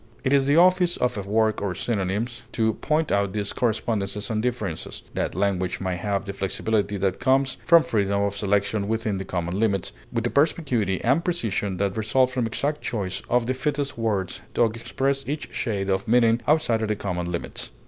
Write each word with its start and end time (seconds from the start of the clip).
It 0.23 0.33
is 0.33 0.47
the 0.47 0.57
office 0.57 0.97
of 0.97 1.15
a 1.15 1.21
work 1.21 1.61
on 1.61 1.75
synonyms 1.75 2.41
to 2.53 2.73
point 2.73 3.11
out 3.11 3.33
these 3.33 3.53
correspondences 3.53 4.31
and 4.31 4.41
differences, 4.41 5.03
that 5.13 5.35
language 5.35 5.79
may 5.79 5.95
have 5.95 6.25
the 6.25 6.33
flexibility 6.33 6.97
that 6.97 7.19
comes 7.19 7.57
from 7.65 7.83
freedom 7.83 8.23
of 8.23 8.35
selection 8.35 8.87
within 8.87 9.19
the 9.19 9.25
common 9.25 9.59
limits, 9.59 9.91
with 10.11 10.23
the 10.23 10.31
perspicuity 10.31 11.03
and 11.03 11.23
precision 11.23 11.77
that 11.77 11.95
result 11.97 12.31
from 12.31 12.47
exact 12.47 12.81
choice 12.81 13.21
of 13.29 13.45
the 13.45 13.53
fittest 13.53 13.95
words 13.95 14.41
to 14.55 14.65
express 14.65 15.27
each 15.29 15.53
shade 15.53 15.87
of 15.87 16.07
meaning 16.07 16.41
outside 16.47 16.81
of 16.81 16.87
the 16.87 16.95
common 16.95 17.31
limits. 17.31 17.69